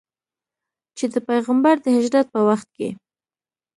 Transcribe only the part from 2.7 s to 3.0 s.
کې.